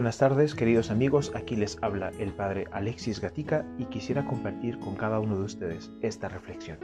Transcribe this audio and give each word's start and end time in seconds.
buenas 0.00 0.16
tardes, 0.16 0.54
queridos 0.54 0.90
amigos. 0.90 1.30
Aquí 1.34 1.56
les 1.56 1.76
habla 1.82 2.10
el 2.18 2.32
padre 2.32 2.66
Alexis 2.72 3.20
Gatica 3.20 3.66
y 3.76 3.84
quisiera 3.84 4.24
compartir 4.24 4.78
con 4.78 4.96
cada 4.96 5.20
uno 5.20 5.36
de 5.36 5.44
ustedes 5.44 5.90
esta 6.00 6.30
reflexión. 6.30 6.78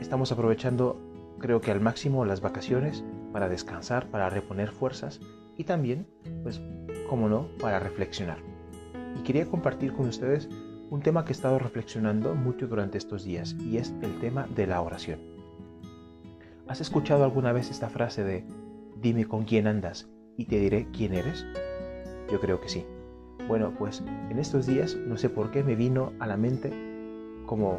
Estamos 0.00 0.30
aprovechando, 0.30 1.00
creo 1.40 1.60
que 1.60 1.72
al 1.72 1.80
máximo, 1.80 2.24
las 2.24 2.40
vacaciones 2.40 3.02
para 3.32 3.48
descansar, 3.48 4.06
para 4.12 4.30
reponer 4.30 4.70
fuerzas 4.70 5.18
y 5.56 5.64
también, 5.64 6.06
pues, 6.44 6.60
como 7.08 7.28
no, 7.28 7.48
para 7.60 7.80
reflexionar. 7.80 8.38
Y 9.18 9.24
quería 9.24 9.46
compartir 9.46 9.92
con 9.92 10.06
ustedes 10.06 10.48
un 10.88 11.00
tema 11.02 11.24
que 11.24 11.32
he 11.32 11.34
estado 11.34 11.58
reflexionando 11.58 12.36
mucho 12.36 12.68
durante 12.68 12.96
estos 12.96 13.24
días 13.24 13.56
y 13.58 13.78
es 13.78 13.92
el 14.02 14.20
tema 14.20 14.46
de 14.54 14.68
la 14.68 14.80
oración. 14.82 15.18
¿Has 16.68 16.80
escuchado 16.80 17.24
alguna 17.24 17.50
vez 17.50 17.72
esta 17.72 17.88
frase 17.88 18.22
de 18.22 18.44
dime 19.00 19.24
con 19.24 19.42
quién 19.42 19.66
andas 19.66 20.08
y 20.40 20.46
te 20.46 20.58
diré 20.58 20.86
quién 20.90 21.12
eres? 21.12 21.44
Yo 22.32 22.40
creo 22.40 22.62
que 22.62 22.70
sí. 22.70 22.86
Bueno, 23.46 23.74
pues 23.78 24.02
en 24.30 24.38
estos 24.38 24.64
días 24.64 24.96
no 24.96 25.18
sé 25.18 25.28
por 25.28 25.50
qué 25.50 25.62
me 25.62 25.74
vino 25.74 26.14
a 26.18 26.26
la 26.26 26.38
mente 26.38 26.72
como 27.44 27.78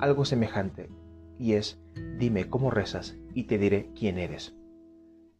algo 0.00 0.24
semejante 0.24 0.90
y 1.38 1.52
es 1.52 1.80
dime 2.18 2.48
cómo 2.48 2.72
rezas 2.72 3.16
y 3.34 3.44
te 3.44 3.56
diré 3.56 3.92
quién 3.96 4.18
eres. 4.18 4.56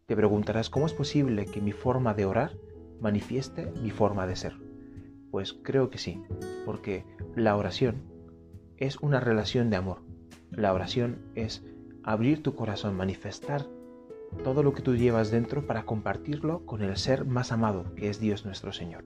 Te 0.07 0.15
preguntarás 0.15 0.71
cómo 0.71 0.87
es 0.87 0.93
posible 0.93 1.47
que 1.47 1.61
mi 1.61 1.73
forma 1.73 2.15
de 2.15 2.27
orar 2.27 2.53
manifieste 3.01 3.73
mi 3.83 3.91
forma 3.91 4.29
de 4.29 4.37
ser. 4.37 4.55
Pues 5.33 5.53
creo 5.53 5.91
que 5.91 5.99
sí, 5.99 6.23
porque 6.65 7.05
la 7.35 7.57
oración 7.57 8.03
es 8.77 8.99
una 9.01 9.19
relación 9.19 9.69
de 9.69 9.79
amor. 9.79 9.99
La 10.53 10.73
oración 10.73 11.19
es 11.35 11.65
abrir 12.05 12.41
tu 12.41 12.55
corazón, 12.55 12.97
manifestar 12.97 13.67
todo 14.45 14.63
lo 14.63 14.73
que 14.73 14.83
tú 14.83 14.97
llevas 14.97 15.31
dentro 15.31 15.67
para 15.67 15.85
compartirlo 15.85 16.65
con 16.67 16.83
el 16.83 16.97
ser 16.97 17.25
más 17.25 17.53
amado, 17.53 17.85
que 17.95 18.09
es 18.09 18.21
Dios 18.21 18.45
nuestro 18.45 18.73
Señor. 18.73 19.05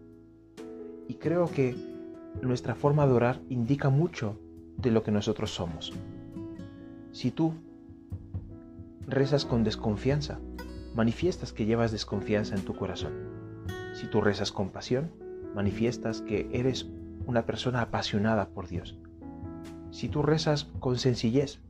Y 1.09 1.15
creo 1.15 1.47
que 1.47 1.77
nuestra 2.43 2.75
forma 2.75 3.07
de 3.07 3.13
orar 3.13 3.41
indica 3.49 3.91
mucho 3.91 4.39
de 4.77 4.91
lo 4.91 5.03
que 5.03 5.11
nosotros 5.11 5.55
somos. 5.55 5.93
Si 7.13 7.31
tú 7.31 7.55
rezas 9.07 9.45
con 9.45 9.65
desconfianza, 9.65 10.39
manifiestas 10.95 11.53
que 11.53 11.67
llevas 11.67 11.93
desconfianza 11.93 12.55
en 12.55 12.65
tu 12.65 12.75
corazón. 12.75 13.13
Si 13.95 14.07
tú 14.07 14.21
rezas 14.21 14.53
con 14.53 14.71
pasión, 14.71 15.11
manifiestas 15.55 16.21
que 16.21 16.49
eres 16.53 16.87
una 17.27 17.47
persona 17.47 17.83
apasionada 17.83 18.49
por 18.49 18.69
Dios. 18.69 18.99
Si 19.91 20.09
tú 20.09 20.23
rezas 20.23 20.65
con 20.81 20.99
sencillez, 20.99 21.61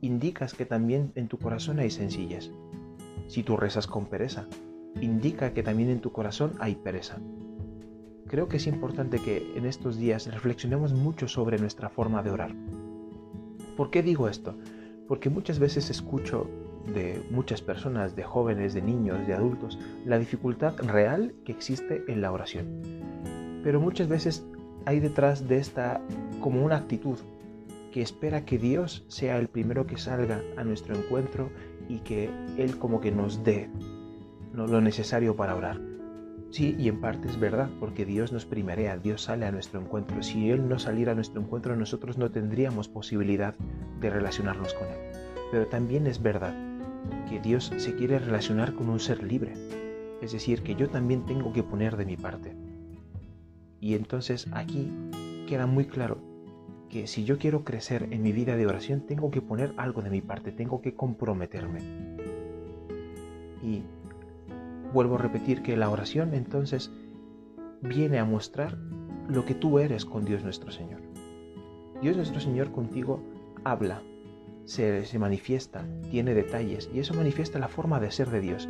indicas 0.00 0.54
que 0.54 0.66
también 0.66 1.12
en 1.14 1.28
tu 1.28 1.38
corazón 1.38 1.78
hay 1.78 1.90
sencillez. 1.90 2.52
Si 3.26 3.42
tú 3.42 3.56
rezas 3.56 3.86
con 3.86 4.06
pereza, 4.06 4.46
indica 5.00 5.52
que 5.52 5.62
también 5.62 5.90
en 5.90 6.00
tu 6.00 6.12
corazón 6.12 6.52
hay 6.58 6.74
pereza. 6.76 7.18
Creo 8.26 8.48
que 8.48 8.56
es 8.56 8.66
importante 8.66 9.18
que 9.18 9.52
en 9.56 9.66
estos 9.66 9.96
días 9.96 10.32
reflexionemos 10.32 10.92
mucho 10.92 11.28
sobre 11.28 11.58
nuestra 11.58 11.88
forma 11.88 12.22
de 12.22 12.30
orar. 12.30 12.54
¿Por 13.76 13.90
qué 13.90 14.02
digo 14.02 14.28
esto? 14.28 14.54
Porque 15.08 15.30
muchas 15.30 15.58
veces 15.58 15.90
escucho 15.90 16.48
de 16.92 17.22
muchas 17.30 17.62
personas, 17.62 18.14
de 18.16 18.22
jóvenes, 18.22 18.74
de 18.74 18.82
niños, 18.82 19.26
de 19.26 19.34
adultos, 19.34 19.78
la 20.04 20.18
dificultad 20.18 20.76
real 20.78 21.34
que 21.44 21.52
existe 21.52 22.04
en 22.08 22.20
la 22.20 22.32
oración. 22.32 22.82
Pero 23.62 23.80
muchas 23.80 24.08
veces 24.08 24.46
hay 24.84 25.00
detrás 25.00 25.48
de 25.48 25.58
esta 25.58 26.00
como 26.40 26.64
una 26.64 26.76
actitud 26.76 27.18
que 27.92 28.02
espera 28.02 28.44
que 28.44 28.58
Dios 28.58 29.04
sea 29.08 29.38
el 29.38 29.48
primero 29.48 29.86
que 29.86 29.96
salga 29.96 30.42
a 30.56 30.64
nuestro 30.64 30.96
encuentro 30.96 31.50
y 31.88 31.98
que 32.00 32.30
Él 32.56 32.78
como 32.78 33.00
que 33.00 33.12
nos 33.12 33.44
dé 33.44 33.70
lo 34.52 34.80
necesario 34.80 35.36
para 35.36 35.56
orar. 35.56 35.80
Sí, 36.50 36.76
y 36.78 36.88
en 36.88 37.00
parte 37.00 37.26
es 37.26 37.40
verdad, 37.40 37.68
porque 37.80 38.04
Dios 38.04 38.32
nos 38.32 38.46
primerea, 38.46 38.96
Dios 38.96 39.22
sale 39.22 39.44
a 39.44 39.50
nuestro 39.50 39.80
encuentro. 39.80 40.22
Si 40.22 40.50
Él 40.50 40.68
no 40.68 40.78
saliera 40.78 41.10
a 41.10 41.14
nuestro 41.16 41.40
encuentro, 41.40 41.74
nosotros 41.74 42.16
no 42.16 42.30
tendríamos 42.30 42.86
posibilidad 42.86 43.56
de 44.00 44.10
relacionarnos 44.10 44.72
con 44.74 44.86
Él. 44.86 44.98
Pero 45.50 45.66
también 45.66 46.06
es 46.06 46.22
verdad 46.22 46.54
que 47.28 47.40
Dios 47.40 47.72
se 47.76 47.96
quiere 47.96 48.20
relacionar 48.20 48.74
con 48.74 48.88
un 48.88 49.00
ser 49.00 49.24
libre. 49.24 49.54
Es 50.22 50.32
decir, 50.32 50.62
que 50.62 50.76
yo 50.76 50.88
también 50.88 51.26
tengo 51.26 51.52
que 51.52 51.64
poner 51.64 51.96
de 51.96 52.06
mi 52.06 52.16
parte. 52.16 52.54
Y 53.80 53.94
entonces 53.94 54.46
aquí 54.52 54.92
queda 55.48 55.66
muy 55.66 55.86
claro 55.86 56.18
que 56.94 57.08
si 57.08 57.24
yo 57.24 57.38
quiero 57.38 57.64
crecer 57.64 58.06
en 58.12 58.22
mi 58.22 58.30
vida 58.30 58.56
de 58.56 58.68
oración, 58.68 59.00
tengo 59.00 59.32
que 59.32 59.42
poner 59.42 59.74
algo 59.78 60.00
de 60.00 60.10
mi 60.10 60.20
parte, 60.20 60.52
tengo 60.52 60.80
que 60.80 60.94
comprometerme. 60.94 61.80
Y 63.64 63.82
vuelvo 64.92 65.16
a 65.16 65.18
repetir 65.18 65.62
que 65.62 65.76
la 65.76 65.90
oración 65.90 66.34
entonces 66.34 66.92
viene 67.82 68.20
a 68.20 68.24
mostrar 68.24 68.78
lo 69.28 69.44
que 69.44 69.56
tú 69.56 69.80
eres 69.80 70.04
con 70.04 70.24
Dios 70.24 70.44
nuestro 70.44 70.70
Señor. 70.70 71.00
Dios 72.00 72.16
nuestro 72.16 72.38
Señor 72.38 72.70
contigo 72.70 73.20
habla, 73.64 74.00
se, 74.64 75.04
se, 75.04 75.18
manifiesta, 75.18 75.84
tiene 76.12 76.32
detalles 76.32 76.88
y 76.94 77.00
eso 77.00 77.12
manifiesta 77.12 77.58
la 77.58 77.66
forma 77.66 77.98
de 77.98 78.12
ser 78.12 78.30
de 78.30 78.40
Dios, 78.40 78.68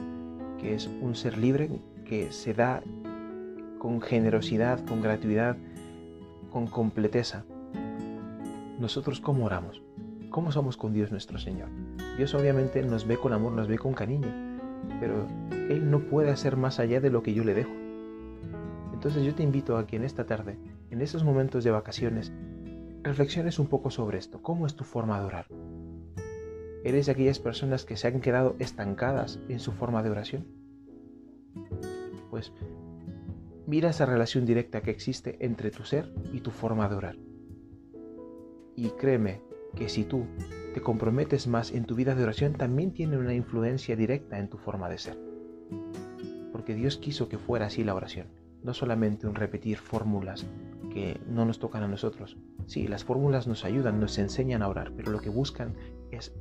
que 0.58 0.74
es 0.74 0.86
un 1.02 1.14
ser 1.14 1.36
libre 1.36 1.68
que 2.06 2.32
se 2.32 2.54
da 2.54 2.82
con 3.78 4.00
generosidad, 4.00 4.82
con 4.86 5.02
gratuidad, 5.02 5.58
con 6.50 6.66
completeza 6.68 7.44
nosotros 8.78 9.20
cómo 9.20 9.46
oramos, 9.46 9.82
cómo 10.30 10.52
somos 10.52 10.76
con 10.76 10.92
Dios 10.92 11.10
nuestro 11.10 11.38
Señor. 11.38 11.68
Dios 12.16 12.34
obviamente 12.34 12.82
nos 12.82 13.06
ve 13.06 13.16
con 13.16 13.32
amor, 13.32 13.52
nos 13.52 13.68
ve 13.68 13.78
con 13.78 13.94
cariño, 13.94 14.28
pero 15.00 15.26
Él 15.50 15.90
no 15.90 16.00
puede 16.00 16.30
hacer 16.30 16.56
más 16.56 16.78
allá 16.80 17.00
de 17.00 17.10
lo 17.10 17.22
que 17.22 17.34
yo 17.34 17.44
le 17.44 17.54
dejo. 17.54 17.72
Entonces 18.92 19.22
yo 19.24 19.34
te 19.34 19.42
invito 19.42 19.76
a 19.76 19.86
que 19.86 19.96
en 19.96 20.04
esta 20.04 20.24
tarde, 20.26 20.58
en 20.90 21.02
estos 21.02 21.24
momentos 21.24 21.62
de 21.64 21.70
vacaciones, 21.70 22.32
reflexiones 23.02 23.58
un 23.58 23.66
poco 23.66 23.90
sobre 23.90 24.18
esto. 24.18 24.42
¿Cómo 24.42 24.66
es 24.66 24.74
tu 24.74 24.84
forma 24.84 25.20
de 25.20 25.26
orar? 25.26 25.46
¿Eres 26.84 27.06
de 27.06 27.12
aquellas 27.12 27.38
personas 27.38 27.84
que 27.84 27.96
se 27.96 28.08
han 28.08 28.20
quedado 28.20 28.56
estancadas 28.58 29.40
en 29.48 29.60
su 29.60 29.72
forma 29.72 30.02
de 30.02 30.10
oración? 30.10 30.46
Pues 32.30 32.52
mira 33.66 33.90
esa 33.90 34.06
relación 34.06 34.44
directa 34.44 34.82
que 34.82 34.90
existe 34.90 35.36
entre 35.40 35.70
tu 35.70 35.84
ser 35.84 36.12
y 36.32 36.40
tu 36.40 36.50
forma 36.50 36.88
de 36.88 36.94
orar. 36.94 37.16
Y 38.76 38.90
créeme 38.90 39.40
que 39.74 39.88
si 39.88 40.04
tú 40.04 40.26
te 40.74 40.80
comprometes 40.80 41.46
más 41.46 41.72
en 41.72 41.84
tu 41.84 41.94
vida 41.94 42.14
de 42.14 42.22
oración, 42.22 42.54
también 42.54 42.92
tiene 42.92 43.18
una 43.18 43.34
influencia 43.34 43.96
directa 43.96 44.38
en 44.38 44.48
tu 44.48 44.58
forma 44.58 44.88
de 44.88 44.98
ser. 44.98 45.18
Porque 46.52 46.74
Dios 46.74 46.96
quiso 46.98 47.28
que 47.28 47.38
fuera 47.38 47.66
así 47.66 47.84
la 47.84 47.94
oración, 47.94 48.28
no 48.62 48.74
solamente 48.74 49.26
un 49.26 49.34
repetir 49.34 49.78
fórmulas 49.78 50.46
que 50.90 51.20
no 51.28 51.44
nos 51.44 51.58
tocan 51.58 51.82
a 51.82 51.88
nosotros. 51.88 52.36
Sí, 52.66 52.86
las 52.88 53.04
fórmulas 53.04 53.46
nos 53.46 53.64
ayudan, 53.64 54.00
nos 54.00 54.18
enseñan 54.18 54.62
a 54.62 54.68
orar, 54.68 54.92
pero 54.96 55.10
lo 55.12 55.20
que 55.20 55.28
buscan 55.28 55.74
es 56.10 56.32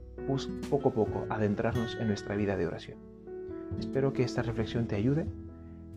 poco 0.69 0.89
a 0.89 0.93
poco 0.93 1.25
adentrarnos 1.29 1.97
en 1.99 2.07
nuestra 2.07 2.35
vida 2.35 2.55
de 2.55 2.67
oración. 2.67 2.97
Espero 3.79 4.13
que 4.13 4.23
esta 4.23 4.41
reflexión 4.41 4.87
te 4.87 4.95
ayude. 4.95 5.25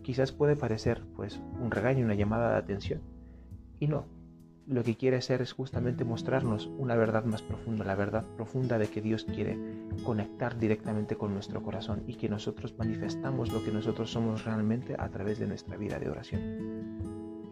Quizás 0.01 0.31
puede 0.31 0.55
parecer 0.55 1.03
pues 1.15 1.39
un 1.61 1.71
regaño, 1.71 2.05
una 2.05 2.15
llamada 2.15 2.51
de 2.51 2.57
atención. 2.57 3.01
Y 3.79 3.87
no, 3.87 4.05
lo 4.67 4.83
que 4.83 4.95
quiere 4.95 5.17
hacer 5.17 5.41
es 5.41 5.53
justamente 5.53 6.03
mostrarnos 6.03 6.69
una 6.77 6.95
verdad 6.95 7.23
más 7.23 7.41
profunda, 7.41 7.85
la 7.85 7.95
verdad 7.95 8.25
profunda 8.35 8.77
de 8.77 8.87
que 8.87 9.01
Dios 9.01 9.23
quiere 9.23 9.57
conectar 10.03 10.59
directamente 10.59 11.15
con 11.15 11.33
nuestro 11.33 11.63
corazón 11.63 12.03
y 12.05 12.15
que 12.15 12.27
nosotros 12.27 12.75
manifestamos 12.77 13.51
lo 13.53 13.63
que 13.63 13.71
nosotros 13.71 14.11
somos 14.11 14.43
realmente 14.43 14.95
a 14.99 15.07
través 15.09 15.39
de 15.39 15.47
nuestra 15.47 15.77
vida 15.77 15.99
de 15.99 16.09
oración. 16.09 16.41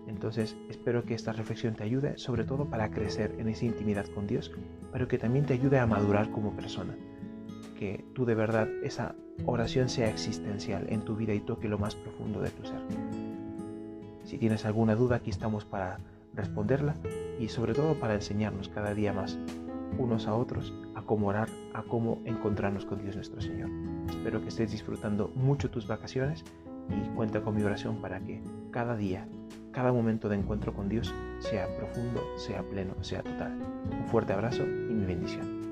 Entonces 0.07 0.57
espero 0.69 1.03
que 1.05 1.13
esta 1.13 1.31
reflexión 1.31 1.75
te 1.75 1.83
ayude 1.83 2.17
sobre 2.17 2.43
todo 2.43 2.65
para 2.69 2.91
crecer 2.91 3.33
en 3.37 3.47
esa 3.47 3.65
intimidad 3.65 4.05
con 4.07 4.27
Dios, 4.27 4.51
pero 4.91 5.07
que 5.07 5.17
también 5.17 5.45
te 5.45 5.53
ayude 5.53 5.79
a 5.79 5.87
madurar 5.87 6.31
como 6.31 6.53
persona. 6.53 6.95
Que 7.79 8.03
tú 8.13 8.25
de 8.25 8.35
verdad 8.35 8.67
esa 8.83 9.15
oración 9.45 9.87
sea 9.87 10.09
existencial 10.09 10.87
en 10.89 11.01
tu 11.01 11.15
vida 11.15 11.33
y 11.33 11.39
toque 11.39 11.69
lo 11.69 11.77
más 11.77 11.95
profundo 11.95 12.41
de 12.41 12.49
tu 12.49 12.65
ser. 12.65 12.81
Si 14.25 14.37
tienes 14.37 14.65
alguna 14.65 14.95
duda, 14.95 15.17
aquí 15.17 15.29
estamos 15.29 15.65
para 15.65 15.99
responderla 16.35 16.95
y 17.39 17.47
sobre 17.49 17.73
todo 17.73 17.95
para 17.99 18.15
enseñarnos 18.15 18.69
cada 18.69 18.93
día 18.93 19.13
más 19.13 19.37
unos 19.97 20.27
a 20.27 20.35
otros 20.35 20.73
a 20.95 21.01
cómo 21.03 21.27
orar, 21.27 21.49
a 21.73 21.83
cómo 21.83 22.21
encontrarnos 22.25 22.85
con 22.85 23.01
Dios 23.01 23.15
nuestro 23.15 23.41
Señor. 23.41 23.69
Espero 24.09 24.41
que 24.41 24.49
estés 24.49 24.71
disfrutando 24.71 25.31
mucho 25.35 25.69
tus 25.69 25.87
vacaciones 25.87 26.43
y 26.89 27.09
cuenta 27.15 27.41
con 27.41 27.55
mi 27.55 27.63
oración 27.63 28.01
para 28.01 28.19
que 28.19 28.41
cada 28.71 28.95
día, 28.95 29.27
cada 29.71 29.91
momento 29.91 30.29
de 30.29 30.37
encuentro 30.37 30.73
con 30.73 30.89
Dios 30.89 31.13
sea 31.39 31.67
profundo, 31.77 32.21
sea 32.37 32.61
pleno, 32.63 32.93
sea 33.01 33.23
total. 33.23 33.59
Un 33.91 34.07
fuerte 34.07 34.33
abrazo 34.33 34.63
y 34.63 34.93
mi 34.93 35.05
bendición. 35.05 35.64